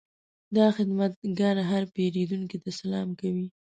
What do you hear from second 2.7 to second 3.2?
سلام